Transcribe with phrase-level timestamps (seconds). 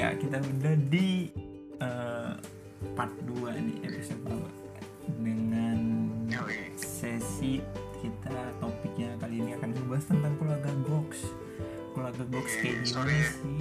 [0.00, 1.28] ya kita udah di
[1.76, 2.32] eh,
[2.96, 5.78] part 2 nih episode 2 dengan
[6.80, 7.60] sesi
[8.00, 11.20] kita topiknya kali ini akan membahas tentang keluarga Gox
[11.92, 13.20] keluarga Gox Oke, kayak gimana sorry.
[13.28, 13.60] sih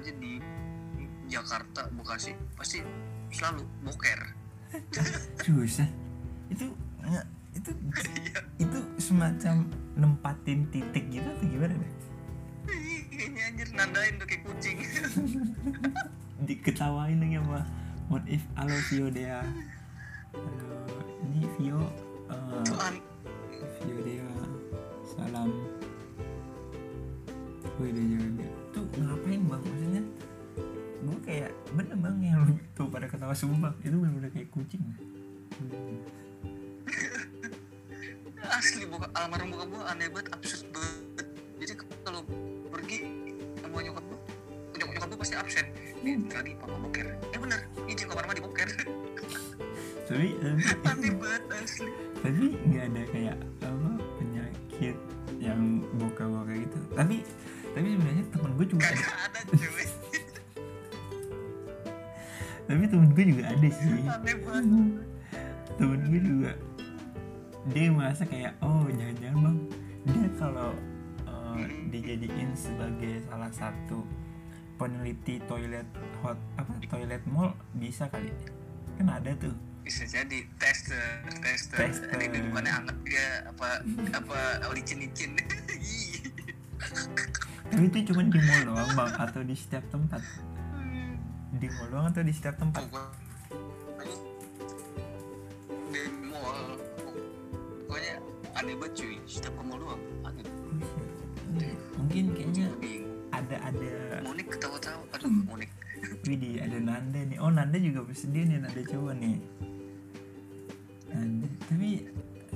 [0.00, 0.40] aja di
[1.28, 2.80] Jakarta Bekasi pasti
[3.30, 4.20] selalu boker.
[5.44, 5.88] Susah
[6.48, 6.66] itu
[7.04, 7.70] nggak itu
[8.62, 9.68] itu semacam
[9.98, 11.92] nempatin titik gitu atau gimana deh
[13.20, 14.76] kayaknya anjir nandain tuh kayak kucing.
[16.48, 17.60] Diketawain lagi sama
[18.08, 20.72] what if halo Vio halo
[21.28, 21.80] ini Vio
[22.32, 22.96] eh, tuh an
[23.84, 24.24] Vio dia
[25.04, 25.52] salam.
[27.76, 28.49] Wih dia juga
[32.10, 33.70] bang yang lu tuh pada ketawa sumpah.
[33.86, 34.82] Itu bener-bener kayak kucing.
[34.82, 36.02] Hmm.
[38.58, 41.26] asli bokap almarhum bokap gue aneh banget absurd banget.
[41.62, 42.26] Jadi kalau
[42.66, 42.98] pergi
[43.62, 44.18] sama nyokap gue
[44.74, 45.66] nyokap, nyokap gue pasti absen.
[46.02, 48.68] Nih tadi papa boker ya bener izin kamar mandi boker
[50.10, 51.90] tapi tapi, aneh banget asli.
[52.18, 54.96] tapi nggak ada kayak apa penyakit
[55.38, 56.78] yang boka-boka gitu.
[56.98, 57.22] Tapi
[57.70, 59.06] tapi sebenarnya temen gue juga ada.
[59.30, 59.40] ada
[63.10, 63.90] temen gue juga ada sih.
[65.78, 66.52] Temen gue juga.
[67.74, 69.58] Dia merasa kayak oh jangan-jangan bang.
[70.06, 70.70] Dia kalau
[71.26, 71.58] uh,
[71.90, 74.06] dijadiin sebagai salah satu
[74.78, 75.84] peneliti toilet
[76.22, 78.30] hot apa toilet mall bisa kali.
[78.94, 79.58] Kan ada tuh.
[79.82, 80.46] Bisa jadi.
[80.54, 82.14] Tester tester, Tester.
[82.14, 83.82] ini bukannya anget dia apa
[84.14, 84.38] apa
[84.70, 85.34] licin licin
[87.70, 90.22] tapi itu cuma di mall doang bang atau di setiap tempat
[91.52, 92.82] di mall doang atau di setiap tempat.
[95.90, 96.78] Di mall
[97.84, 98.14] pokoknya
[98.54, 100.46] aneh banget cuy setiap ke mall doang aneh
[101.98, 102.66] mungkin kayaknya
[103.30, 103.90] ada ada
[104.22, 105.70] Monik ketawa-tawa aduh Monik
[106.24, 107.36] Widih ada Nanda nih.
[107.42, 109.36] Oh Nanda juga bersedia nih Nanda coba nih.
[111.10, 111.90] Nanda tapi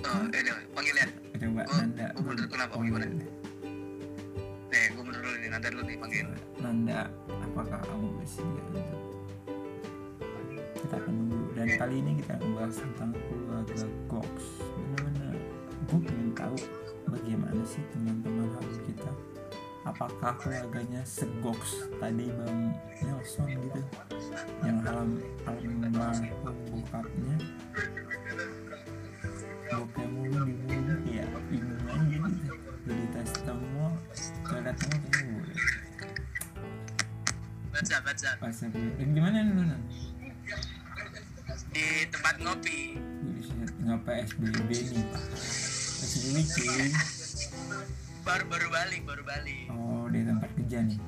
[0.01, 1.07] oh, eh deh, panggil ya.
[1.37, 2.07] Coba Gua- Nanda.
[2.15, 3.05] gua bener kenapa, Oh, gimana?
[5.55, 5.71] Nanda.
[5.71, 6.27] dulu nih panggil
[6.59, 7.01] Nanda
[7.31, 13.87] apakah kamu bersedia untuk kita akan nunggu dan kali ini kita akan bahas tentang keluarga
[14.11, 14.35] Gox
[14.75, 15.37] benar-benar
[15.87, 16.59] gue pengen tahu
[17.07, 19.13] bagaimana sih teman-teman harus kita
[19.87, 22.75] apakah keluarganya segoks tadi bang
[23.07, 23.81] Nelson gitu
[24.67, 26.35] yang alam almarhum
[26.67, 27.37] bokapnya
[29.71, 30.11] bokap
[38.03, 39.83] baca baca aku eh, gimana nih Nan?
[41.75, 42.95] di tempat ngopi.
[43.83, 45.07] Nggak PSBB nih
[45.99, 46.89] PSBB cuy.
[48.25, 49.67] Baru baru balik baru balik.
[49.75, 50.99] Oh di tempat kerja nih.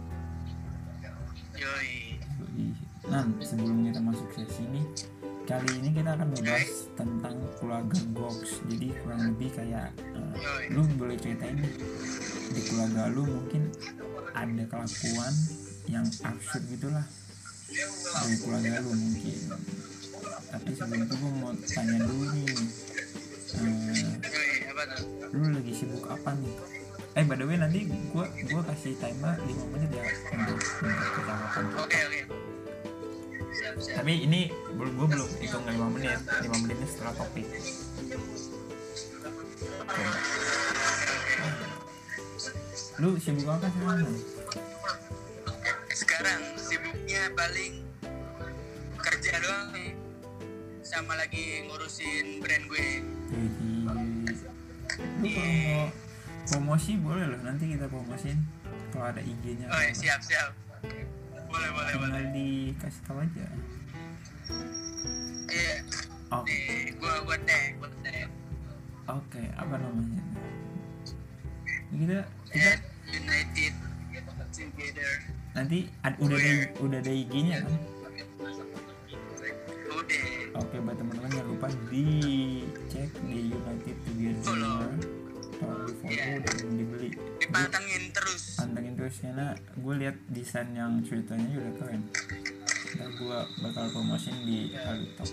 [1.57, 1.95] Yoi.
[3.07, 4.83] Nan sebelum kita masuk sesi ini
[5.47, 9.95] kali ini kita akan membahas tentang keluarga Gox jadi kurang lebih kayak
[10.35, 10.75] Yoi.
[10.75, 11.55] lu boleh ceritain
[12.51, 13.71] di keluarga lu mungkin
[14.35, 15.33] ada kelakuan
[15.87, 17.07] yang absurd gitulah.
[17.71, 19.39] Dari keluarga lu mungkin.
[20.51, 22.47] Tapi sebelum itu gue mau tanya dulu nih.
[25.27, 26.55] Tuh lu lagi sibuk apa nih?
[27.17, 30.05] Eh by the way nanti gua gua kasih timer 5 menit ya
[30.37, 32.21] untuk untuk percakapan oke oke.
[33.89, 36.21] Tapi ini belum gua belum hitung 5 menit.
[36.21, 37.49] 5 menitnya setelah topik.
[43.01, 44.13] Lu sibuk apa sekarang
[47.35, 47.83] paling
[49.01, 49.91] kerja doang nih
[50.87, 53.03] sama lagi ngurusin brand gue.
[53.27, 53.67] Jadi
[55.19, 55.91] lu kalau mau
[56.47, 57.41] promosi boleh loh.
[57.43, 58.39] Nanti kita promosiin
[58.95, 60.55] kalau ada IG-nya oh ya siap siap.
[61.51, 61.93] Boleh boleh boleh.
[61.95, 63.47] tinggal dikasih tahu aja.
[65.51, 65.75] Iya.
[66.35, 66.51] Oke.
[66.51, 68.31] Nih gua gua tag gua tag
[69.07, 70.23] oke apa namanya?
[71.91, 72.19] Kita
[72.51, 73.75] kita at United
[74.57, 77.75] Together nanti ad- udah ada udah ada IG-nya kan?
[80.55, 80.77] Oke.
[80.79, 84.45] Buat teman-teman jangan lupa dicek di United Together.
[84.45, 84.79] Follow.
[85.57, 86.37] atau di follow Iya.
[86.45, 87.09] dan dibeli.
[87.41, 88.43] Dipantengin terus.
[88.55, 92.03] Pantengin terus karena gue lihat desain yang ceritanya udah keren.
[92.93, 95.33] Ntar gue bakal promosiin di Halutalk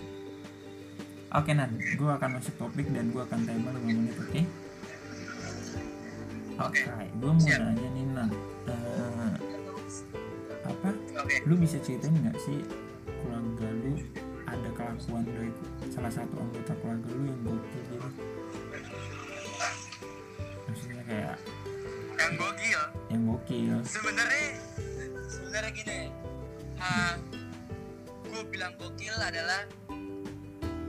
[1.34, 4.42] oke Nan gue akan masuk topik dan gue akan timer 5 menit oke?
[6.62, 6.82] Oke.
[6.86, 7.06] Oke.
[7.10, 8.30] gue mau nanya nih nan.
[8.70, 9.34] Eh,
[11.24, 12.60] oke lu bisa ceritain nggak sih
[13.24, 13.96] keluarga lu
[14.44, 15.50] ada kelakuan dari
[15.90, 17.96] salah satu anggota keluarga lu yang gokil gitu
[20.68, 21.36] maksudnya kayak
[22.20, 24.48] yang gokil yang gokil sebenarnya
[25.32, 26.00] sebenarnya gini
[28.34, 29.62] gue bilang gokil adalah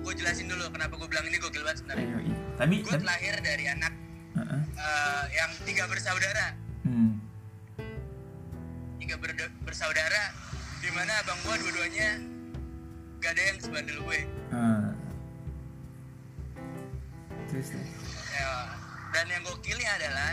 [0.04, 2.36] gue jelasin dulu kenapa gue bilang ini gokil banget sebenarnya iya.
[2.58, 3.92] tapi gue lahir dari anak
[4.34, 4.60] Heeh.
[4.66, 6.63] eh, yang tiga bersaudara.
[9.04, 10.32] Tiga ber- bersaudara
[10.80, 12.16] di mana abang gue dua-duanya
[13.20, 14.20] gak ada yang sebandel gue.
[14.48, 14.96] Ah.
[17.52, 17.88] terus terus.
[18.32, 18.72] Ya,
[19.12, 20.30] dan yang gokilnya adalah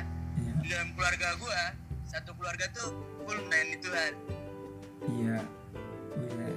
[0.63, 1.61] di dalam keluarga gue
[2.07, 2.95] satu keluarga tuh
[3.27, 4.13] full main Tuhan.
[5.19, 5.37] Iya.
[6.15, 6.47] Iya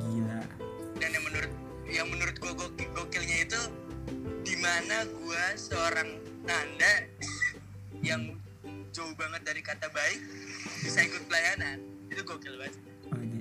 [0.00, 0.40] gila.
[0.96, 1.52] Dan yang menurut
[1.84, 3.60] yang menurut gue gokil, gokilnya itu
[4.40, 6.16] di mana gue seorang
[6.48, 7.04] nanda
[8.08, 8.24] yang
[8.96, 10.20] jauh banget dari kata baik
[10.86, 11.78] bisa ikut pelayanan.
[12.06, 12.74] Itu gokil banget.
[13.06, 13.40] Oh, jadi,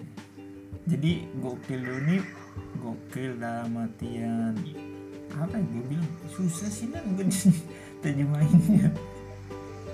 [0.88, 2.22] jadi gokil lu nih
[2.78, 4.54] gokil dalam artian
[5.34, 7.26] apa yang gue bilang susah sih nan gue
[8.00, 8.88] terjemahinnya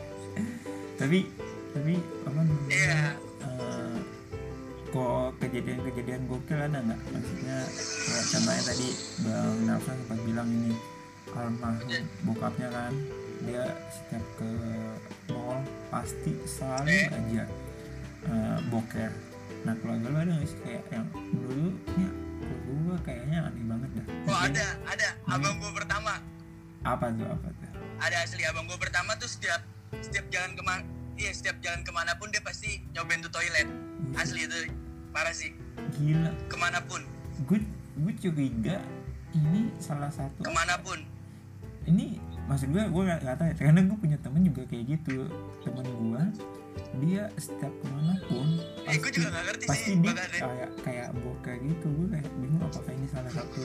[1.00, 1.26] tapi
[1.72, 1.94] tapi
[2.28, 3.02] apa namanya Iya.
[3.42, 3.98] eh,
[4.92, 7.00] kok kejadian-kejadian gokil ada nggak?
[7.10, 7.58] Maksudnya
[8.06, 8.88] kayak contohnya tadi
[9.24, 10.74] bang Nelson sempat bilang ini
[11.32, 12.94] almarhum bokapnya kan
[13.46, 14.52] dia setiap ke
[15.32, 15.60] mall
[15.92, 17.08] pasti selalu Eh.
[17.12, 17.44] aja
[18.24, 19.12] eh, boker.
[19.62, 21.68] Nah keluarga lu ada nggak sih kayak yang dulu
[22.00, 22.10] ya
[22.66, 24.06] gua kayaknya aneh banget dah.
[24.26, 25.08] Oh ada ada.
[25.28, 26.14] Abang gue pertama.
[26.82, 27.70] Apa tuh apa tuh?
[28.02, 29.62] Ada asli abang gue pertama tuh setiap
[30.02, 30.82] setiap jalan ke mana
[31.14, 33.68] iya setiap jalan ke mana pun dia pasti nyobain tuh toilet.
[34.16, 34.72] Asli itu
[35.12, 35.52] parah sih.
[36.00, 36.32] Gila.
[36.48, 37.04] Ke mana pun.
[37.46, 37.62] Gue
[38.00, 38.80] gue curiga
[39.32, 40.98] ini salah satu ke mana pun.
[41.82, 42.18] Ini
[42.50, 43.56] maksud gue gue gak, gak tahu ya.
[43.58, 45.18] Karena gue punya temen juga kayak gitu.
[45.66, 46.24] Temen gue
[46.92, 48.48] dia setiap ke mana pun
[48.88, 51.88] eh gue juga gak ngerti pasti sih dia kayak kayak boker gitu.
[51.88, 53.62] Gue kayak bingung apakah ini salah satu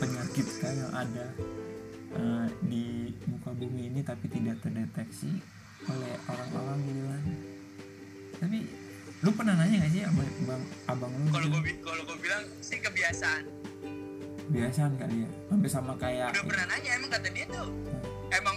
[0.00, 1.26] penyakit kan yang ada
[2.16, 5.40] eh, di muka bumi ini tapi tidak terdeteksi
[5.86, 7.22] oleh orang-orang gitu kan
[8.36, 8.58] tapi
[9.24, 10.62] lu pernah nanya gak sih sama bang
[10.92, 11.56] abang lu kalau gitu?
[11.56, 13.44] gue kalau gue bilang sih kebiasaan.
[14.46, 15.28] Biasaan kali ya?
[15.50, 17.68] Hampir sama kayak udah pernah nanya emang kata dia tuh
[18.36, 18.56] emang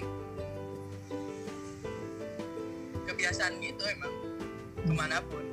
[3.05, 4.13] kebiasaan gitu emang
[4.79, 5.43] ke mana pun.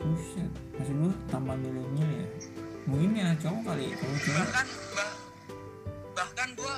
[0.00, 2.28] Buset maksud lu tambah milenial ya.
[2.86, 4.38] Mungkin ya cowok kali kalau cewek.
[4.38, 5.12] Bahkan bah,
[6.14, 6.74] bahkan gue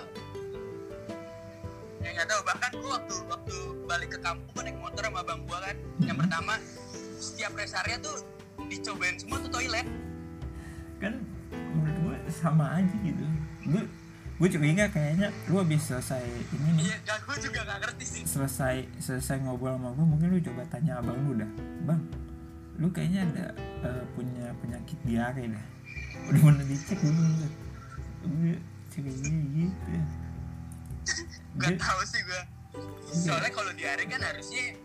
[1.98, 5.40] ya nggak tahu bahkan gue waktu waktu balik ke kampung gue naik motor sama abang
[5.44, 5.76] gue kan.
[6.00, 6.22] Yang Hmm.
[6.24, 6.54] pertama
[7.18, 8.16] setiap rest area tuh
[8.66, 9.86] dicobain semua tuh toilet.
[10.98, 11.14] Kan
[11.52, 13.24] menurut gue sama aja gitu.
[13.68, 13.82] Gue
[14.38, 16.22] gue curiga kayaknya lu habis selesai
[16.54, 16.84] ini nih.
[16.86, 18.22] Iya gak gue juga gak ngerti sih.
[18.22, 21.50] Selesai selesai ngobrol sama gue mungkin lu coba tanya abang lu dah.
[21.82, 22.06] Bang
[22.78, 23.46] lu kayaknya ada
[23.82, 25.64] eh, punya penyakit diare dah.
[26.30, 27.22] Udah mana dicek dulu
[28.18, 28.54] gue
[28.94, 29.90] curiga gitu
[31.58, 32.42] gak Dia- tahu sih gue
[33.08, 34.76] soalnya kalau diare kan harusnya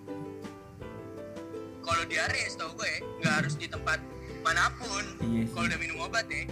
[1.83, 3.99] kalau diare setahu gue ya, nggak harus di tempat
[4.39, 5.03] mana pun.
[5.19, 6.47] Iya kalau udah minum obat ya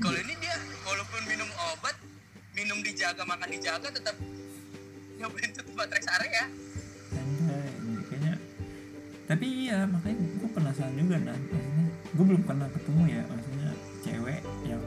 [0.00, 0.56] kalau ini dia
[0.86, 1.96] walaupun minum obat
[2.54, 4.16] minum dijaga makan dijaga tetap
[5.18, 6.44] nyobain tuh tempat rest area.
[7.14, 7.68] Anjay,
[8.10, 8.34] kayaknya.
[9.24, 13.68] Tapi iya makanya gue penasaran juga nah maksudnya gue belum pernah ketemu ya maksudnya
[14.04, 14.82] cewek yang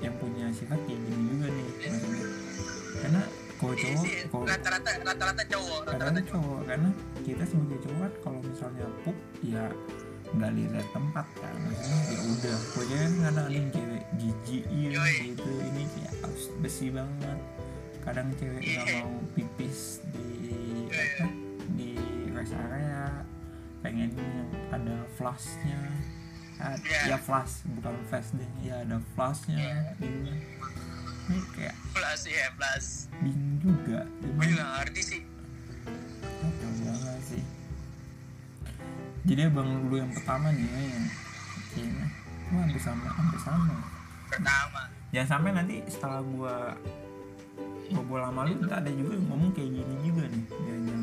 [0.00, 2.26] yang punya sifat kayak gini juga nih maksudnya.
[2.96, 3.22] Karena
[3.56, 6.90] kalau iya cowok kalau rata-rata rata-rata cowok rata-rata cowok karena
[7.24, 9.64] kita sebagai cowok kan kalau misalnya pup ya
[10.32, 11.54] nggak lihat tempat kan.
[11.60, 15.50] Maksudnya ya udah pokoknya kan karena ada yang cewek jijik iya gitu.
[15.62, 17.38] Ini kayak harus besi banget.
[18.02, 19.02] Kadang cewek nggak Iya.
[19.02, 19.80] mau pipis
[20.10, 20.26] di
[20.86, 21.26] Iya, apa
[21.72, 21.90] di
[22.30, 23.04] rest area.
[23.80, 24.10] Pengen
[24.70, 25.80] ada flashnya.
[26.56, 27.00] Ah, Iya.
[27.12, 28.50] ya flash bukan flash deh.
[28.60, 29.74] Ya ada flashnya Iya.
[29.92, 30.34] kan ini
[31.52, 32.86] kayak plus ya plus
[33.18, 35.20] bingung juga gue juga ngerti sih.
[37.26, 37.42] Sih.
[39.26, 41.06] Jadi abang lu yang pertama nih ya yang
[41.74, 42.06] kayaknya
[42.46, 43.76] gua hampir sama hampir sama.
[44.30, 46.54] pertama Jangan sampai nanti setelah gua
[47.90, 51.02] ngobrol sama lu ntar ada juga yang ngomong kayak gini juga nih jangan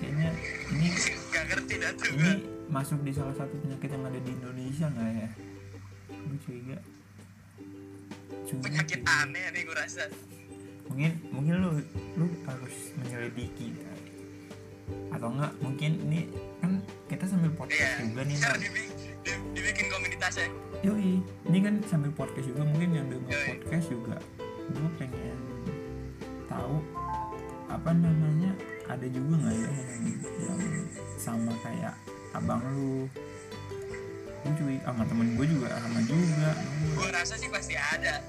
[0.00, 0.28] Kayaknya
[0.72, 0.88] ini
[1.28, 2.32] gak ngerti dah tuh ini
[2.72, 5.28] masuk di salah satu penyakit yang ada di Indonesia nggak ya?
[6.08, 6.78] Gue curiga.
[8.48, 10.08] Cuma penyakit aneh nih gue rasa
[10.90, 11.70] mungkin mungkin lu
[12.16, 13.99] lu harus menyelidiki kali.
[15.10, 16.20] Atau enggak mungkin ini
[16.58, 18.60] kan kita sambil podcast iya juga nih ntar Ntar.
[18.62, 20.48] dibi- di- dibikin komunitasnya
[20.80, 23.46] Yoi, ini kan sambil podcast juga mungkin yang denger Yoi.
[23.52, 24.16] podcast juga.
[24.72, 25.36] Gue pengen
[26.46, 26.80] tahu
[27.68, 28.56] apa namanya
[28.88, 30.04] ada juga nggak ya yang,
[30.40, 30.60] yang
[31.14, 31.92] sama kayak
[32.32, 33.04] abang lu?
[34.40, 36.48] Gue cuy sama temen gue juga sama juga.
[36.96, 38.24] Gue rasa sih pasti ada.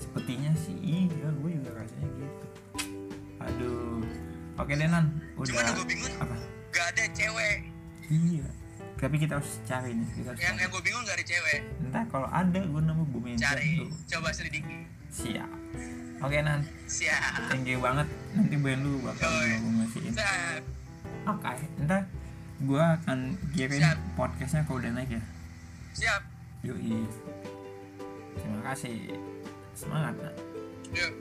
[0.00, 2.46] Sepertinya sih iya gue juga rasanya gitu.
[3.36, 4.00] Aduh.
[4.56, 5.12] Oke deh nan
[5.46, 5.68] cuman udah.
[5.68, 6.36] yang gue bingung apa?
[6.70, 7.56] gak ada cewek.
[8.10, 8.46] Iya.
[9.00, 10.62] Tapi kita harus cari nih kita harus yang cari.
[10.62, 11.60] yang gue bingung gak ada cewek.
[11.80, 13.70] Entah kalau ada gue nemu gue minta cari.
[13.80, 13.90] tuh.
[14.16, 14.76] Coba selidiki.
[15.10, 15.50] Siap.
[16.20, 16.60] Oke nan.
[16.84, 17.48] Siap.
[17.48, 18.06] Thank you banget.
[18.36, 20.62] Nanti band lu bakal gue siap.
[21.28, 22.02] Oke ntar
[22.60, 23.18] gue akan
[23.56, 23.80] kirim
[24.20, 25.22] podcastnya kalau udah naik ya.
[25.96, 26.22] Siap.
[26.68, 27.08] Yoi.
[28.36, 29.16] Terima kasih.
[29.72, 30.34] Semangat nak
[30.94, 31.12] yuk.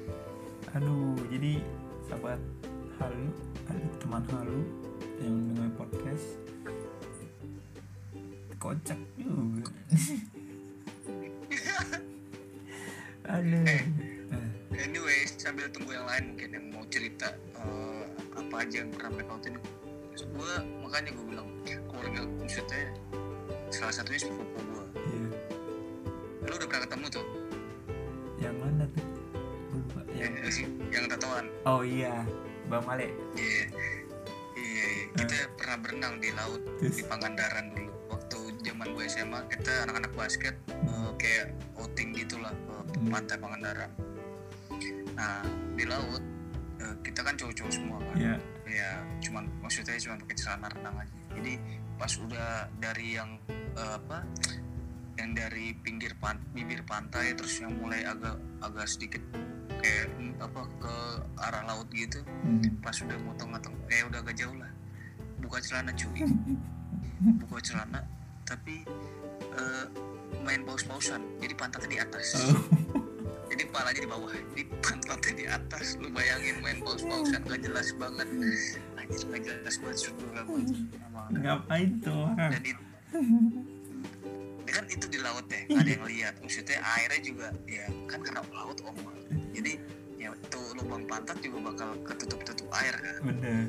[0.75, 1.61] Aduh jadi
[2.09, 2.39] sahabat
[2.99, 3.31] halu
[3.71, 4.59] adik teman halu
[5.23, 6.35] yang dengar podcast.
[8.59, 9.71] Kocak juga.
[13.39, 13.63] Aduh.
[13.63, 13.87] Eh.
[14.35, 18.03] Eh, anyway sambil tunggu yang lain mungkin yang mau cerita eh,
[18.35, 19.55] apa aja yang pernah mereka lautin
[20.19, 20.53] gue
[20.83, 21.47] makanya gue bilang
[21.87, 22.91] keluarga maksudnya
[23.71, 25.29] salah satunya sepupu gue iya.
[26.43, 27.25] lu udah pernah ketemu tuh?
[28.39, 29.07] Yang mana tuh?
[29.71, 29.99] Lupa.
[30.15, 31.45] Yang yang, yang tatoan.
[31.63, 32.27] Oh iya
[32.69, 33.07] bang Male?
[33.33, 33.63] Iya.
[34.53, 35.05] Iya iya.
[35.17, 37.01] kita pernah berenang di laut Terus?
[37.01, 37.91] di Pangandaran dulu.
[38.13, 41.45] Waktu zaman gue SMA kita anak-anak basket eh, kayak
[41.75, 43.09] outing gitulah ke Hmm.
[43.09, 43.91] pantai Pangandaran.
[45.17, 45.41] Nah
[45.73, 46.23] di laut
[46.79, 48.15] eh, kita kan cowok-cowok semua kan.
[48.15, 48.35] Ya
[48.69, 51.17] ya cuman maksudnya cuma pakai celana renang aja.
[51.33, 51.53] Jadi
[51.97, 54.21] pas udah dari yang eh, apa
[55.19, 59.19] yang dari pinggir pan bibir pantai terus yang mulai agak agak sedikit
[59.79, 60.07] kayak
[60.39, 60.93] apa ke
[61.39, 62.19] arah laut gitu.
[62.43, 62.61] Hmm.
[62.83, 64.71] pas udah motong-motong eh udah agak jauh lah.
[65.39, 66.23] Buka celana cuy.
[67.43, 68.01] Buka celana
[68.43, 68.83] tapi
[69.55, 69.85] eh,
[70.43, 71.21] main paus-pausan.
[71.39, 72.27] Jadi pantatnya di atas.
[72.43, 72.61] Oh.
[73.49, 74.31] Jadi palanya di bawah.
[74.53, 75.97] Jadi pantatnya di atas.
[75.97, 78.27] Lu bayangin main paus-pausan gak jelas banget.
[78.99, 79.97] Anjir gak jelas banget
[81.29, 82.83] ngapain tuh dan itu
[84.69, 86.33] dia kan itu di laut ya nggak ada yang lihat.
[86.45, 88.93] Maksudnya airnya juga ya kan karena laut om.
[89.57, 89.81] Jadi
[90.21, 93.17] ya tuh lubang pantat juga bakal ketutup-tutup air kan?
[93.25, 93.65] Bener.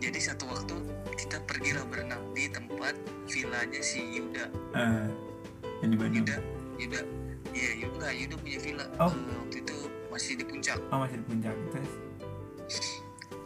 [0.00, 0.80] Jadi satu waktu
[1.20, 2.96] kita pergilah berenang di tempat
[3.28, 4.48] villanya si Yuda.
[4.72, 5.04] Ah
[5.84, 6.16] yang di Bandung.
[6.24, 6.36] Yuda
[6.80, 7.00] Yuda.
[7.52, 8.86] Iya Yuda Yuda punya villa.
[8.96, 9.12] Oh.
[9.12, 9.76] Eh, waktu itu
[10.08, 10.80] masih di puncak.
[10.88, 11.54] Oh masih di puncak.
[11.76, 12.88] Terus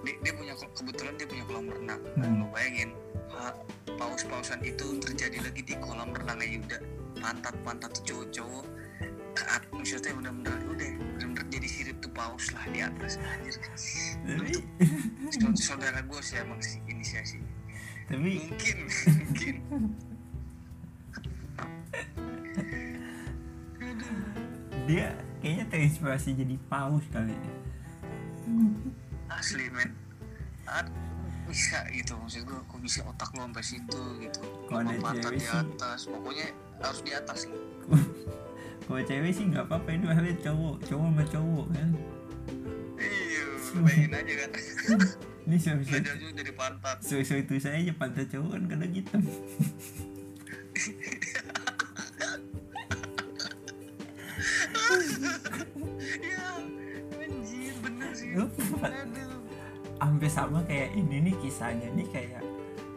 [0.04, 2.00] dia, dia punya kebetulan dia punya kolam renang.
[2.16, 2.40] Hmm.
[2.40, 2.90] lo bayangin
[3.98, 6.78] paus-pausan itu terjadi lagi di kolam renangnya Yuda.
[7.18, 8.66] Pantat-pantat tuh cowok-cowok.
[9.34, 13.18] Ke at- maksudnya bener-bener udah bener-bener jadi sirip tuh paus lah di atas.
[13.18, 13.54] Anjir.
[15.34, 17.38] Saud- saudara gue sih emang sih inisiasi.
[18.06, 18.76] Tapi mungkin
[19.18, 19.54] mungkin.
[24.84, 27.32] Dia kayaknya terinspirasi jadi paus kali
[29.44, 29.92] asli men.
[30.64, 30.88] Ad,
[31.44, 34.40] bisa gitu maksud gue kok bisa otak lo sampai situ gitu.
[34.64, 36.46] Kalau pantat cewek di sih- atas pokoknya
[36.80, 37.60] harus di atas lah
[38.84, 41.90] kalau cewek sih nggak apa-apa itu halnya cowok cowok sama cowok kan?
[42.96, 43.44] Iya
[43.76, 44.50] bayangin aja kan?
[45.44, 46.96] Ini Nggak suami jauh-jauh dari pantat.
[47.04, 49.20] So itu saya aja pantai cowok kan kadang hitam.
[56.20, 56.44] Ya
[57.16, 58.30] anjir bener sih.
[58.34, 59.33] Aduh
[60.04, 62.42] hampir sama kayak ini nih kisahnya nih kayak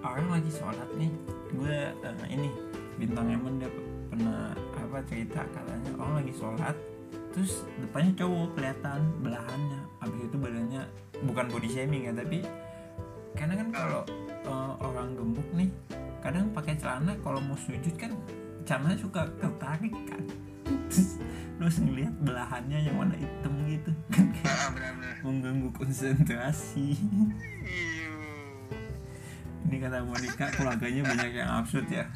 [0.03, 1.11] orang lagi sholat nih.
[1.55, 2.49] Gue eh, ini
[2.97, 3.69] bintang emon dia
[4.09, 6.75] pernah apa cerita katanya orang lagi sholat
[7.37, 10.81] terus depannya cowok kelihatan belahannya habis itu badannya
[11.21, 12.41] bukan body shaming ya tapi
[13.37, 14.01] karena kan kalau
[14.41, 15.69] eh, orang gemuk nih
[16.25, 18.09] kadang pakai celana kalau mau sujud kan
[18.65, 20.23] celana suka ketarik kan
[21.57, 23.91] terus ngeliat belahannya yang warna hitam gitu.
[24.13, 24.69] Kan kayak ah
[25.25, 26.93] mengganggu konsentrasi.
[29.67, 32.07] Ini kata Monica keluarganya banyak yang absurd ya.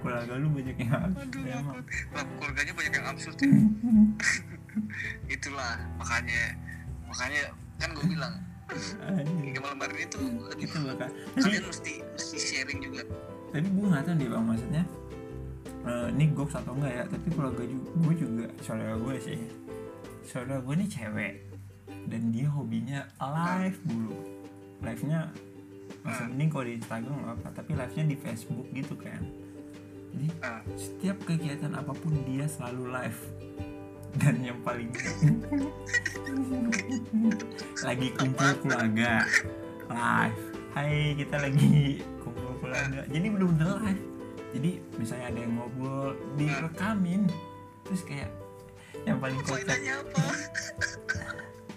[0.00, 1.76] Keluarga lu banyak yang absurd aduh emang.
[2.14, 3.50] lah keluarganya banyak yang absurd ya.
[5.34, 6.56] Itulah makanya
[7.10, 7.42] makanya
[7.82, 8.34] kan gue bilang
[8.70, 10.18] kayak malam hari itu
[10.62, 10.78] itu
[11.36, 13.02] kalian mesti mesti sharing juga.
[13.50, 14.82] Tapi gue nggak tahu nih bang maksudnya
[15.86, 17.04] eh, ini gue atau enggak ya?
[17.08, 19.40] Tapi keluarga gue juga saudara gue sih.
[20.26, 21.34] Saudara gue nih cewek.
[22.08, 24.16] Dan dia hobinya live dulu.
[24.80, 25.28] Live nya
[26.00, 29.20] masa mending kalau di Instagram apa tapi live nya di Facebook gitu kan.
[30.10, 33.20] Jadi ah setiap kegiatan apa pun dia selalu live.
[34.18, 34.90] Dan yang paling
[37.86, 39.22] lagi kumpul keluarga.
[39.86, 40.40] Live.
[40.74, 43.06] Hai kita lagi kumpul keluarga.
[43.06, 44.09] Jadi bener-bener live
[44.50, 47.22] jadi misalnya ada yang ngobrol direkamin.
[47.86, 48.30] Terus kayak
[49.06, 49.78] yang paling kocak.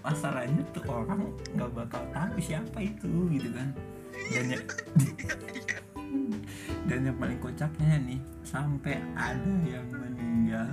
[0.04, 3.70] masalahnya tuh orang nggak bakal tahu siapa itu gitu kan.
[4.34, 4.60] Dan ya,
[6.88, 10.68] dan yang paling kocaknya nih sampai ada yang meninggal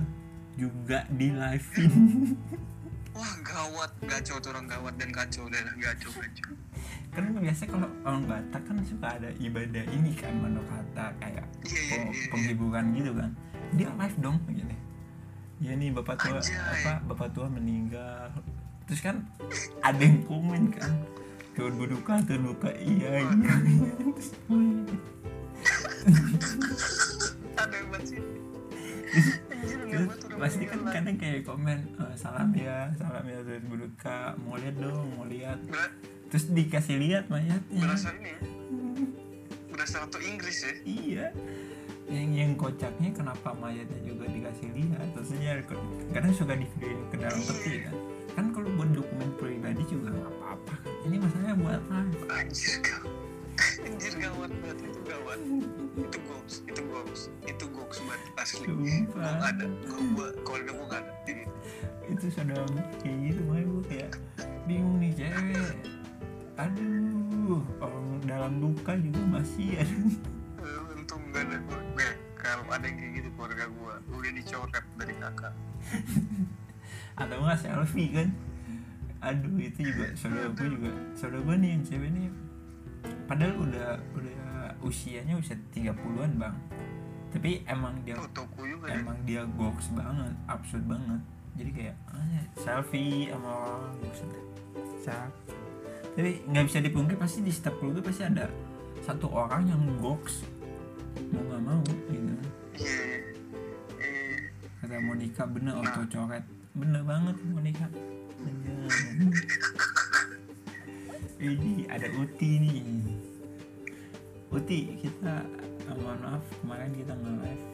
[0.59, 1.67] juga di live
[3.15, 3.91] wah gawat.
[4.05, 6.51] Gacor tuh orang gawat dan kacau dan gacor gacor
[7.11, 12.07] kan biasanya kalau orang Batak kan suka ada ibadah ini kan manukata kayak peng- iya,
[12.07, 12.27] iya.
[12.31, 13.29] penghiburan gitu kan.
[13.75, 14.75] Dia live dong gini
[15.61, 16.57] ya nih bapak tua Anjay.
[16.57, 18.33] apa bapak tua meninggal.
[18.89, 19.21] Terus kan
[19.85, 21.05] ada yang komen kan
[21.53, 23.55] turun berduka turun berduka iya iya.
[24.09, 24.29] Terus,
[31.21, 35.61] kayak komen "Eh, salam ya salam ya turun berduka mau lihat dong mau lihat.
[35.69, 35.93] Ber-
[36.33, 37.85] terus dikasih lihat mayatnya.
[37.85, 38.39] Berasa ini ya?
[39.69, 40.73] Berasa ratu Inggris ya?
[40.81, 41.25] Iya.
[42.09, 45.05] Yang yang kocaknya kenapa mayatnya juga dikasih lihat?
[45.13, 45.61] Terusnya
[46.09, 46.65] kadang suka di
[47.07, 47.47] ke dalam Iya.
[47.53, 47.93] peti kan.
[48.31, 50.93] Kan kalau buat dokumen pribadi juga nggak apa-apa kan.
[51.05, 53.20] Ini masalahnya buat live anjir gawat
[53.81, 54.77] anjir gawat banget.
[54.89, 55.39] Itu gawat.
[55.91, 58.65] Itu goks itu goks itu goks banget asli.
[58.67, 59.65] Nggak ada.
[60.15, 61.13] Gua keluarga gua nggak ada.
[61.27, 61.43] Jadi,
[62.11, 62.59] itu sudah
[62.99, 64.11] kayak gitu makanya gue kayak
[64.65, 65.75] bingung nih cewek.
[66.59, 69.97] Aduh orang dalam duka juga masih ada.
[70.61, 71.79] Eh, untung nggak ada gua.
[72.01, 75.53] Eh, kalau ada yang kayak gitu keluarga gua udah dicoret dari kakak.
[77.19, 78.29] Atau nggak selfie kan?
[79.21, 80.91] Aduh itu juga saudara gue juga.
[81.13, 82.25] Saudara gue nih yang cewek nih
[83.25, 84.41] padahal udah udah
[84.83, 86.55] usianya usia 30-an bang.
[87.31, 91.21] Tapi emang dia juga ya emang dia goks banget absurd banget.
[91.55, 93.95] Jadi kayak ah, selfie sama orang.
[95.01, 95.33] Cak.
[96.11, 98.45] tapi nggak bisa dipungkiri pasti di setiap keluarga pasti ada
[99.01, 100.45] satu orang yang goks.
[101.31, 101.81] Mau nggak mau
[102.11, 102.35] gitu.
[102.77, 103.03] Iya
[104.01, 104.37] eh
[104.83, 106.45] kata Monica bener auto coret.
[106.75, 107.87] Bener banget Monica.
[108.43, 108.91] Bener.
[111.41, 112.81] ini ada Uti nih.
[114.53, 115.41] Uti kita
[115.89, 117.65] eh, mohon maaf kemarin kita nge-live.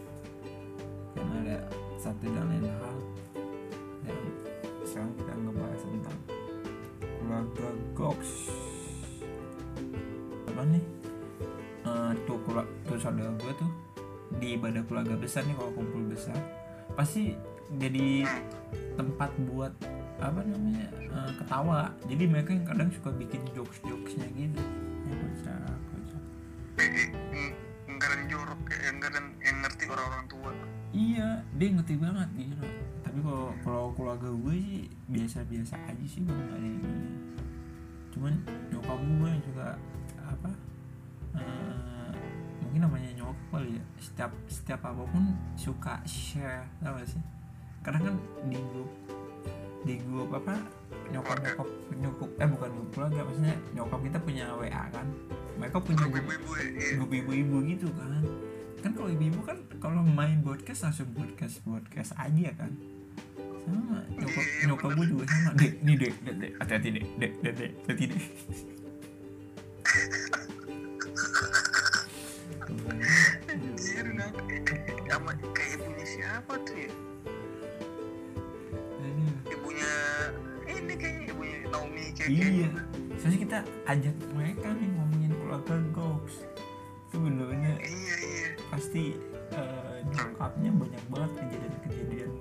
[1.12, 1.58] Karena ada
[2.00, 2.98] satu dan lain hal
[4.08, 4.20] dan
[4.88, 6.20] sekarang kita ngebahas tentang
[7.20, 8.20] keluarga Gox
[10.48, 10.86] apa nih?
[11.84, 13.72] Eh, tuh keluar tuh saudara gue tuh
[14.40, 16.38] di ibadah keluarga besar nih kalau kumpul besar
[16.96, 17.36] pasti
[17.76, 18.24] jadi
[18.96, 19.74] tempat buat
[20.18, 21.92] apa namanya eh, ketawa.
[22.08, 24.62] Jadi mereka yang kadang suka bikin jokes jokesnya gitu.
[25.08, 26.24] Ya, kocak kocak
[27.98, 28.82] yang jorok eh,
[29.44, 30.52] yang ngerti orang-orang tua.
[30.96, 32.66] Iya dia ngerti banget gitu.
[33.04, 37.12] Tapi kalau kalau keluarga gue sih biasa-biasa aja sih bang nggak ada yang ini.
[38.18, 38.34] cuman
[38.74, 39.68] nyokap gue suka
[40.26, 40.52] apa
[41.38, 41.97] eh,
[42.78, 43.84] mungkin namanya nyokap kali ya.
[43.98, 47.18] Setiap setiap apa pun suka share tau gak sih?
[47.82, 48.14] Kadang kan
[48.54, 48.94] di grup
[49.82, 50.62] di grup apa
[51.10, 51.66] nyokap nyokap
[51.98, 55.10] nyokap eh bukan grup keluarga maksudnya nyokap kita punya WA kan.
[55.58, 56.94] Mereka punya grup grup ibu-ibu ya iya.
[57.02, 58.22] grup ibu-ibu gitu kan.
[58.86, 62.78] Kan kalau ibu-ibu kan kalau main podcast langsung podcast podcast aja kan.
[63.66, 65.50] Sama nyokap Iya, nyokap gue juga sama.
[65.58, 68.22] Dek nih dek dek dek hati-hati dek dek dek dek hati dek
[75.08, 76.92] Sama kayak ibunya siapa tuh ya?
[79.00, 79.36] Aduh.
[79.48, 79.92] Ibunya
[80.68, 82.70] ini kayaknya ibunya Naomi kayak iya
[83.18, 83.58] soalnya kita
[83.90, 86.44] ajak mereka nih ngomongin keluarga Gox
[87.08, 88.50] itu bener-bener Iya iya.
[88.70, 89.04] pasti
[90.12, 92.32] nyokapnya banyak banget kejadian-kejadian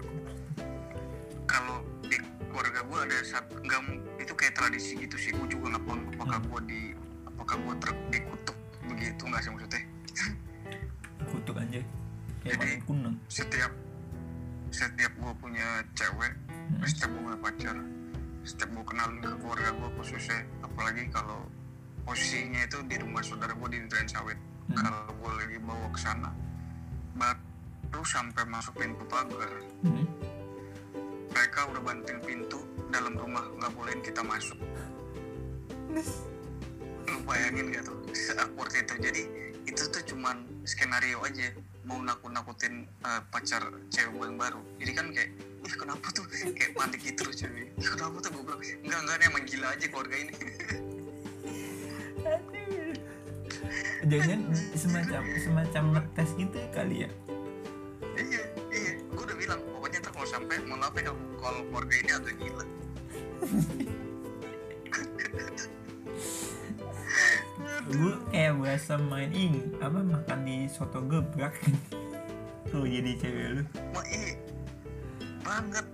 [1.47, 2.19] Kalau di
[2.51, 3.81] keluarga gue ada satu nggak
[4.27, 5.31] itu kayak tradisi gitu sih.
[5.33, 6.81] Gue juga nggak paham apakah gue di
[7.25, 8.57] apakah gue ter dikutuk
[8.91, 9.83] begitu nggak sih maksudnya?
[12.87, 13.73] Kunang Setiap
[14.71, 16.83] setiap gue punya cewek, Hmm.
[16.83, 17.77] setiap gue punya pacar,
[18.43, 21.47] setiap gue kenalin ke keluarga gue khususnya, apalagi kalau
[22.03, 24.35] posisinya itu di rumah saudara gue di Duren Sawit.
[24.35, 24.77] Hmm.
[24.83, 26.31] Kalau gue lagi bawa ke sana,
[27.15, 29.49] baru sampai masuk pintu pagar,
[29.87, 30.05] Hmm.
[31.31, 32.59] mereka udah banting pintu
[32.91, 34.59] dalam rumah nggak bolehin kita masuk
[37.07, 37.97] lu bayangin gak tuh
[38.37, 39.23] awkward itu jadi
[39.65, 41.55] itu tuh cuman skenario aja
[41.87, 43.63] mau nakut-nakutin eh, pacar
[43.95, 44.61] cewek gue yang baru.
[44.83, 46.27] Jadi kan kayak ih kenapa tuh?
[46.27, 48.31] Kayak panik gitu loh cewek ih kenapa tuh?
[48.35, 50.33] Gue bilang enggak enggak nih emang gila aja keluarga ini.
[54.07, 54.41] Jangan
[54.75, 57.11] semacam semacam ngetes gitu kali ya?
[58.19, 58.43] Iya
[58.75, 58.93] iya.
[59.15, 62.67] Gue udah bilang pokoknya ntar kalau sampai mau apa kalau kalau keluarga ini agak gila
[68.77, 71.57] berasa main ini apa makan di soto gebrak.
[72.69, 73.65] Tuh jadi cewek lu.
[73.97, 74.37] Wah, iya
[75.41, 75.87] banget.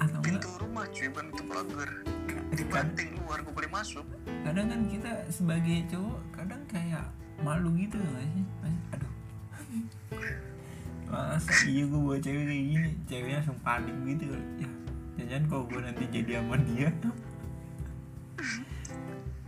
[0.00, 0.40] Atau enggak?
[0.40, 1.90] Pintu rumah cuy bukan pintu pagar
[2.24, 4.08] kan, dibanting luar gue boleh masuk.
[4.48, 7.04] Kadang kan kita sebagai cowok kadang kayak
[7.44, 8.44] malu gitu nggak sih?
[8.96, 9.12] Aduh.
[11.12, 12.90] Masa iya gue bawa cewek kayak gini.
[13.12, 14.24] Ceweknya langsung panik gitu.
[15.20, 16.88] Ya jangan kalau gue nanti jadi sama dia.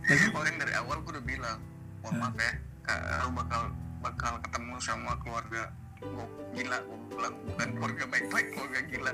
[0.05, 1.57] Tapi orang dari awal gue udah bilang
[2.05, 3.61] mohon maaf ya kak, lu bakal
[3.99, 5.73] bakal ketemu sama keluarga.
[5.99, 9.13] Gue gila gue bilang bukan keluarga baik-baik keluarga gila.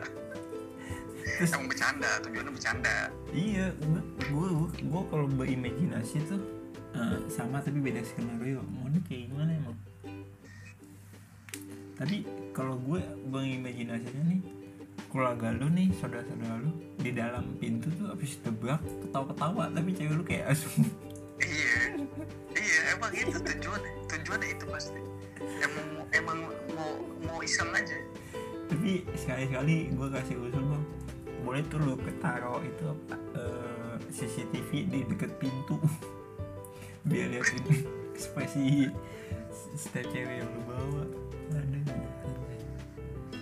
[1.21, 1.49] Terus?
[1.53, 2.95] Emang bercanda tujuannya bercanda.
[3.31, 4.47] Iya gue gue
[4.83, 6.41] gue kalau berimajinasi tuh
[6.97, 8.59] eh, sama tapi beda skenario.
[8.67, 9.77] Mau kayak gimana emang?
[11.95, 12.99] Tapi kalau gue
[13.31, 14.41] berimajinasinya nih
[15.11, 20.23] keluarga lu nih saudara-saudara lu di dalam pintu tuh habis tebak ketawa-ketawa tapi cewek lu
[20.23, 20.71] kayak asu
[21.43, 22.50] iya iya
[22.91, 25.01] emang itu tujuannya tujuannya itu pasti.
[25.41, 26.39] Emang mau- emang
[26.71, 26.91] mau
[27.23, 27.97] mau iseng aja.
[28.67, 30.83] Tapi sekali-kali gue kasih usul bang.
[31.41, 35.75] Boleh tuh lu ketaro itu apa eh, CCTV di deket pintu.
[37.09, 37.65] Biar liatin
[38.15, 38.85] ekspresi
[39.73, 41.03] setiap cewek yang lu bawa.
[41.51, 41.79] Ada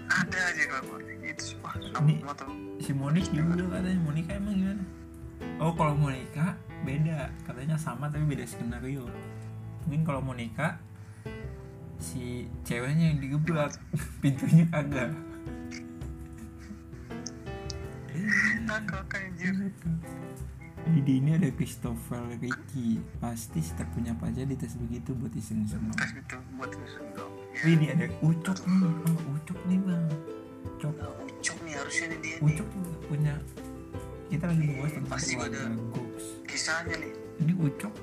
[0.09, 1.43] ada aja kelakuan itu
[1.99, 3.99] Ini- tuh si Monik juga katanya.
[4.01, 4.83] Monika emang gimana?
[5.59, 7.29] Oh kalau Monika beda.
[7.45, 9.05] Katanya sama tapi beda skenario
[9.85, 10.79] mungkin kalau Monika
[11.99, 13.75] si ceweknya yang digebrak.
[14.23, 15.11] Pintunya kagak
[20.89, 23.03] Jadi ini ada Christopher Ricky.
[23.19, 27.33] Pasti setiap punya pacar dites begitu buat iseng-iseng tes gitu buat iseng dong.
[27.59, 28.83] Ini ada Ucok nih.
[28.87, 30.05] Oh, Ucok nih bang.
[30.65, 33.33] Ucok Nah, ucok nih harusnya nih dia Ucok juga punya
[34.29, 35.63] Kita lagi ngebahas tentang keluarga ada.
[36.47, 37.11] Kisahnya nih.
[37.43, 37.93] Ini Ucok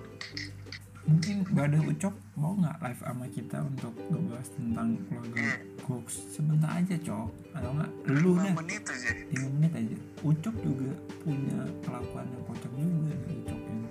[1.07, 5.57] Mungkin gak ada Ucok Mau nggak live sama kita untuk ngebahas tentang keluarga.
[5.89, 7.29] Goks Sebentar aja Cok.
[7.57, 7.91] Atau nggak?
[8.13, 9.11] Lu dah menit aja.
[9.33, 9.97] 5 menit aja.
[10.21, 10.93] Ucok juga
[11.25, 13.89] punya kelakuan yang kocak juga nih Ucok ini.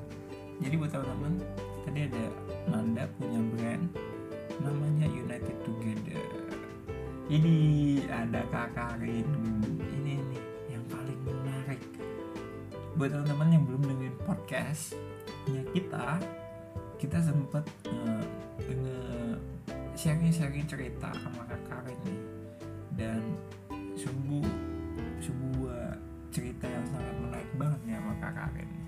[0.62, 1.34] Jadi buat teman-teman
[1.88, 2.23] tadi ada
[2.69, 3.86] Nanda punya brand
[4.62, 6.21] namanya United Together.
[7.25, 7.56] Ini
[8.13, 9.25] ada Kak Karin
[9.82, 11.82] ini nih yang paling menarik.
[12.93, 14.93] Buat teman-teman yang belum dengerin podcast
[15.49, 16.21] nya kita
[16.95, 18.23] kita sempet eh,
[18.71, 18.99] nge
[19.95, 22.19] sharing-sharing cerita sama Kak Karin nih
[22.99, 23.21] dan
[23.95, 24.43] sungguh
[25.23, 25.95] sebuah
[26.36, 28.88] cerita yang sangat menarik banget ya sama Kak Karin nih.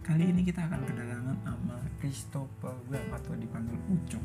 [0.00, 4.24] Kali ini kita akan kedatangan sama Christopher Bang atau dipanggil Ucok.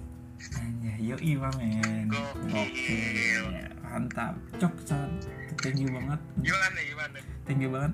[0.55, 2.11] Hanya yoi men.
[2.47, 3.45] Gokil.
[3.83, 4.35] Mantap.
[4.59, 6.19] Cok sangat thank you banget.
[6.43, 7.93] gimana gimana Thank you banget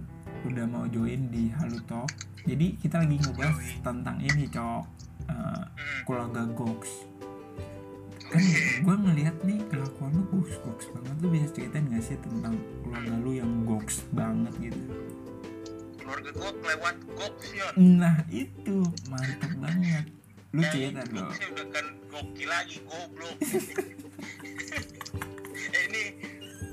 [0.50, 2.10] udah mau join di Halu Talk.
[2.42, 3.82] Jadi kita lagi ngebahas Yoi.
[3.86, 4.84] tentang ini Cok.
[5.32, 6.02] Hmm.
[6.08, 6.92] keluarga Goks.
[8.32, 8.80] Kan Oke.
[8.80, 11.16] gue ngeliat nih kelakuan lu goks goks banget.
[11.20, 14.80] Lu bisa ceritain gak sih tentang keluarga lu yang goks banget gitu?
[16.12, 20.06] keluarga gua lewat goksion Nah itu mantap banget.
[20.52, 21.32] Lu cerita dong.
[21.32, 23.38] goknya udah kan gokil lagi goblok
[25.72, 26.04] eh ini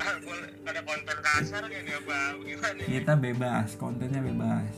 [0.02, 0.18] ah,
[0.66, 2.82] ada konten kasar gak nih apa gimana?
[2.82, 4.74] Kita bebas, kontennya bebas.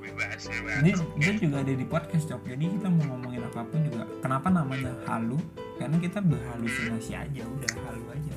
[0.00, 1.16] Bebas bebas Ini Oke.
[1.20, 2.42] dia juga ada di podcast cok.
[2.48, 4.02] Jadi kita mau ngomongin apa pun juga.
[4.24, 5.38] Kenapa namanya halu?
[5.76, 8.36] Karena kita berhalusinasi aja, udah halu aja.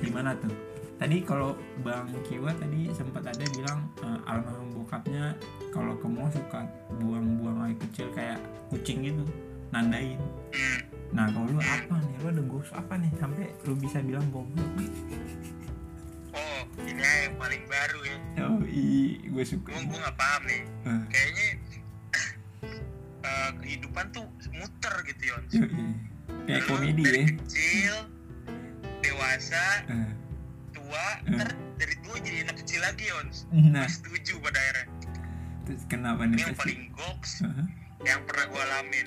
[0.00, 0.52] Gimana tuh?
[1.00, 5.34] Tadi kalau Bang Kiwa tadi sempat ada bilang eh, almarhum bokapnya
[5.74, 6.62] kalau ke mall suka
[7.02, 8.38] buang-buang air kecil kayak
[8.70, 9.24] kucing gitu,
[9.74, 10.20] nandain.
[10.54, 10.78] Hmm.
[11.10, 12.14] Nah kalau lu apa nih?
[12.22, 13.10] Lu ada ghost apa nih?
[13.18, 14.70] Sampai lu bisa bilang goblok.
[16.80, 18.16] Ini yang paling baru ya.
[18.42, 19.68] Oh iya, gue suka.
[19.68, 20.62] gua gua nggak paham nih.
[20.88, 21.46] Eh, kayaknya
[23.28, 25.42] eh, kehidupan tuh muter gitu Yon.
[25.52, 25.86] Yoi.
[26.42, 27.26] Kayak komedi dari ya.
[27.36, 27.94] kecil
[29.02, 30.10] dewasa Eh,
[30.72, 33.26] tua ntar dari tua jadi anak kecil lagi Yon.
[33.70, 34.86] Nah, setuju pada akhirnya.
[35.62, 36.34] Terus kenapa nih?
[36.34, 37.66] ini yang paling goks Heeh,
[38.02, 39.06] yang pernah gue alamin.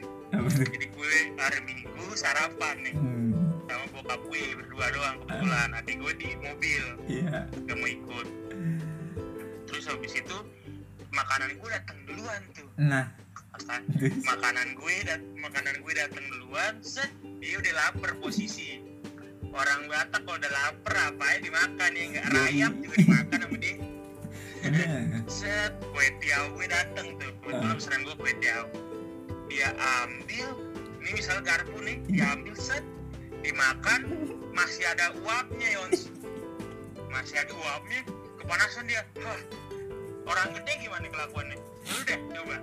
[0.55, 2.95] Jadi gue hari minggu sarapan nih.
[2.95, 5.69] Hmm, sama bokap gue berdua doang kebetulan.
[5.73, 6.83] Adik gue di mobil.
[7.05, 7.37] Iya.
[7.65, 8.27] gak mau ikut.
[9.65, 10.37] Terus habis itu
[11.11, 12.67] makanan gue datang duluan tuh.
[12.77, 13.05] Nah,
[14.23, 18.81] makanan gue dat makanan gue datang duluan set dia udah lapar posisi.
[19.55, 22.03] Orang Batak kalau udah lapar apa ya dimakan ya?
[22.11, 22.35] Nggak Yoi.
[22.35, 23.75] rayap juga dimakan sama dia.
[24.65, 24.85] Ada.
[25.29, 27.31] set kue tiaw gue dateng tuh.
[27.39, 27.77] Kebetulan Ah.
[27.77, 28.63] pesanan gue kue tiaw.
[29.47, 29.69] Dia
[30.03, 30.47] ambil
[30.99, 32.81] ini misal garpu nih dia ambil set
[33.45, 34.01] dimakan
[34.57, 36.09] masih ada uapnya Yons.
[37.13, 38.01] Masih ada uapnya
[38.41, 39.05] kepanasan dia.
[39.21, 39.39] Hah,
[40.25, 41.57] orang gede gimana kelakuannya?
[41.85, 42.57] Lu deh coba.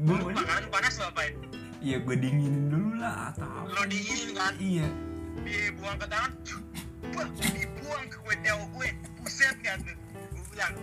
[0.00, 1.36] Gue, makanan panas lo apain?
[1.80, 3.88] ya gue dinginin dulu lah atau lo apa?
[3.88, 4.52] dinginin kan?
[4.56, 4.88] Iya.
[5.40, 6.32] dibuang ke tangan
[7.16, 8.88] wah dibuang ke kue tiaw gue.
[9.20, 9.96] Buset kan tuh.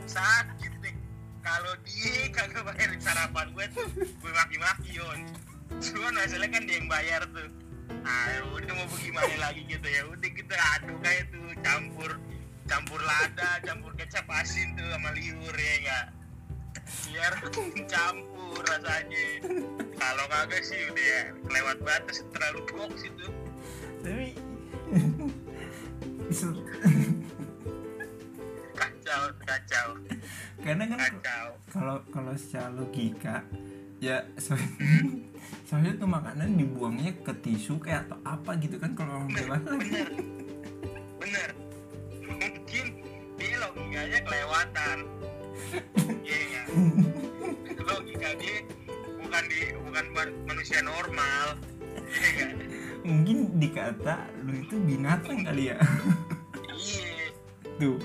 [0.05, 0.95] Sakit nih.
[1.41, 5.19] Kalau dia kagak bayarin sarapan gue tuh gue maki-maki yon
[5.77, 7.47] cuman masalahnya kan dia yang bayar tuh
[8.03, 10.01] ah udah mau bagaimana lagi gitu ya.
[10.07, 12.11] Udah kita aduk kayak tuh campur
[12.67, 16.05] campur lada campur kecap asin tuh sama liur ya enggak?
[17.07, 17.33] Biar
[17.93, 19.25] campur rasanya.
[19.97, 23.27] Kalau kagak sih udah ya lewat batas terlalu box itu
[24.07, 24.31] tapi
[28.77, 29.87] kacau kacau.
[30.63, 30.99] Karena kan
[31.71, 33.43] kalau kalau secara logika
[33.97, 34.21] ya
[35.67, 40.09] soalnya, tuh makanan dibuangnya ke tisu kayak atau apa gitu kan kalau orang dewasa bener
[41.17, 41.49] bener.
[42.27, 42.85] Mungkin
[43.35, 44.97] dia logikanya kelewatan.
[46.23, 46.65] Iya nggak?
[47.83, 48.57] logika dia
[49.19, 51.45] bukan di bukan man- manusia normal.
[52.07, 52.51] Iya nggak?
[53.07, 55.77] mungkin dikata lu itu binatang kali ya.
[56.75, 57.31] Iya.
[57.79, 57.99] Tuh.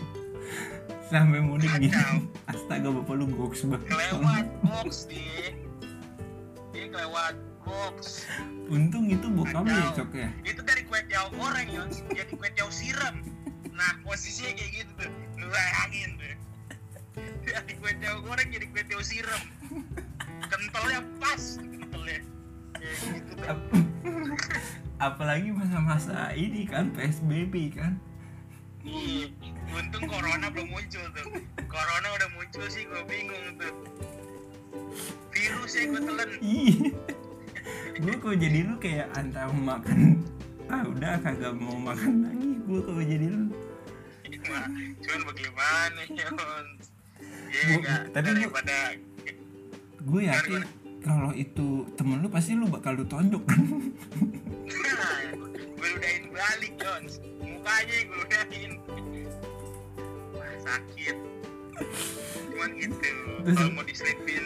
[1.11, 1.45] Sampai
[1.83, 2.17] gitu Kacau.
[2.49, 3.87] astaga bapak lu goks banget.
[3.91, 5.42] Kelewat dia dia
[7.73, 8.29] box.
[8.69, 10.29] Untung itu bokap ya cok ya?
[10.45, 11.83] Itu dari kue tiaw goreng ya
[12.13, 13.25] jadi kue tiaw siram.
[13.73, 15.11] Nah posisinya kayak gitu tuh.
[15.41, 16.37] Lu bayangin tuh.
[17.49, 19.43] Dari kue tiaw goreng jadi kue tiaw siram.
[20.53, 22.21] Kentalnya pas kentalnya.
[22.77, 23.47] Kayak gitu tuh.
[23.49, 23.73] Ap-
[25.11, 27.97] apalagi masa-masa ini kan PSBB kan.
[28.83, 29.31] Iya,
[29.71, 31.27] untung corona belum muncul tuh.
[31.71, 33.75] Corona udah muncul sih, gue bingung tuh.
[35.31, 36.31] Virusnya gue telan.
[36.43, 36.75] Ih,
[37.99, 40.25] gue kok jadi lu kayak antara makan
[40.73, 43.45] ah udah kagak mau makan lagi gue kok jadi lu
[44.43, 44.65] Cuma,
[44.99, 46.27] cuman bagaimana ya,
[47.79, 48.77] enggak, tapi daripada
[50.03, 50.63] gue yakin
[51.05, 53.63] kalau itu temen lu pasti lu bakal lu tonjok kan
[54.67, 57.15] nah, gue ludahin balik, Jones.
[57.43, 58.73] Mukanya gue ludahin.
[60.35, 61.17] Wah, sakit.
[62.63, 63.11] Cuman gitu.
[63.43, 64.45] Kalau mau diselipin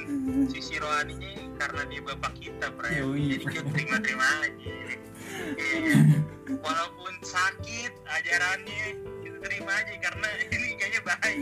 [0.49, 2.97] sisi rohaninya karena dia bapak kita, Bray.
[3.05, 4.73] Jadi kita terima-terima aja.
[5.61, 6.01] Iya.
[6.65, 8.85] Walaupun sakit ajarannya
[9.21, 11.37] kita terima aja karena ini kayaknya baik.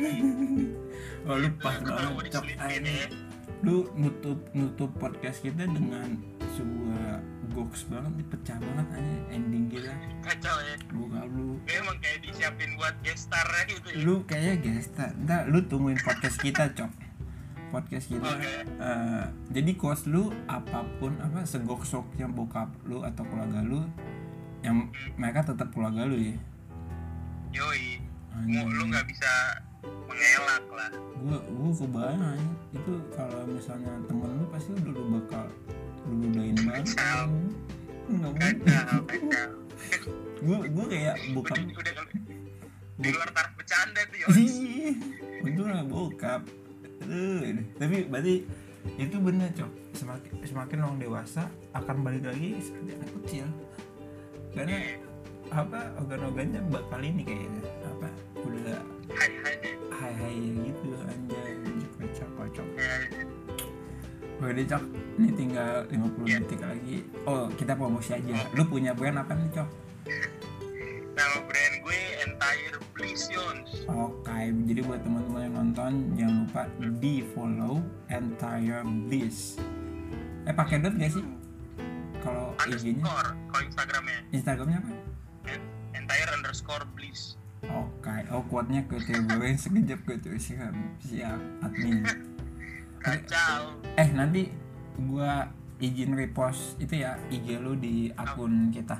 [1.31, 2.91] oh lu pas Kalau mau banget cok diselipin Ayo.
[2.91, 3.07] ya.
[3.63, 6.19] lu nutup nutup podcast kita dengan
[6.55, 7.19] sebuah
[7.51, 9.90] goks banget nih pecah banget aja ending kita
[10.21, 10.75] Kacau ya.
[10.88, 13.97] bokap lu Memang kayak disiapin buat guest star gitu ya.
[14.01, 16.90] lu kayaknya gesta ntar lu tungguin podcast kita cok
[17.69, 18.53] podcast kita Oke.
[18.64, 23.83] eh, jadi kos lu apa pun apa segoksoknya bokap lu atau keluarga lu
[24.61, 26.35] yang mereka tetap keluarga lu ya
[27.53, 28.03] Yoi.
[28.35, 29.31] Mau lu nggak bisa
[30.05, 30.90] mengelak lah.
[31.17, 35.47] gua gua kebayang itu kalau misalnya temen lu pasti udah lu bakal
[36.05, 36.57] banget
[36.95, 37.29] Kacau.
[38.05, 38.57] nggak mungkin.
[38.61, 39.01] Kacau.
[40.45, 41.57] gua gua kayak bokap.
[42.95, 44.27] Di luar taraf bercanda tuh ya.
[45.45, 46.43] Untung lah bokap.
[47.05, 47.40] Aduh,
[47.81, 48.35] tapi berarti
[49.01, 49.71] itu bener cok.
[49.97, 53.47] Semakin semakin orang dewasa akan balik lagi seperti anak kecil.
[54.53, 54.79] Karena
[55.53, 57.62] apa organ-organnya bakal ini kayaknya.
[57.88, 58.09] Apa?
[58.45, 58.81] Udah
[59.12, 59.57] Hai hai.
[59.93, 61.24] hai hai gitu anjay
[64.45, 64.83] Oke deh cok
[65.17, 66.37] ini tinggal 50 Iya.
[66.37, 69.69] detik lagi oh kita promosi aja lu punya brand apa nih cok
[71.15, 73.87] Nama brand gue Entire Bliss Yons.
[73.87, 76.63] Oke, jadi buat teman-teman yang nonton jangan lupa
[76.99, 77.81] di follow
[78.11, 79.57] Entire Bliss.
[80.45, 81.25] Eh pakai dot gak sih?
[82.19, 83.07] Kalau IG-nya,
[83.49, 84.91] kalau Instagramnya Instagramnya apa?
[85.49, 87.39] En- Entire underscore Bliss.
[87.65, 92.34] Oke, oh quote-nya ke gue sekejap ke tuh siap, siap admin.
[93.05, 93.61] Kacau.
[93.95, 94.49] Eh nanti
[95.05, 95.45] gua
[95.77, 98.97] izin repost itu ya IG lu di akun kita.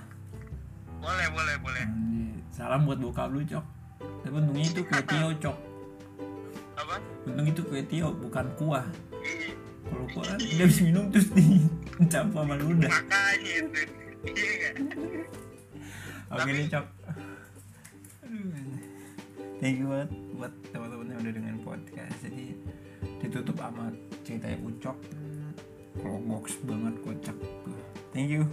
[1.01, 1.85] Boleh boleh boleh.
[2.53, 3.65] Salam buat bokap lu cok.
[4.23, 5.57] Tapi untungnya itu kue tio cok.
[6.77, 6.97] Apa?
[7.25, 8.85] Untung itu kue tio bukan kuah.
[9.25, 9.57] Iya.
[9.85, 11.29] Kalau kuah kan dia habis minum terus
[12.01, 12.93] dicampur sama ludah.
[12.93, 13.81] Makanya itu.
[14.29, 14.71] Iya?
[16.29, 16.87] Oke Tapi- nih cok.
[19.63, 22.17] Thank you banget buat teman-teman yang udah dengan podcast.
[22.21, 22.53] Jadi
[23.25, 23.89] ditutup sama
[24.21, 24.97] ceritanya Ucok.
[25.95, 27.37] Kalau box banget kocak.
[28.13, 28.45] Thank you.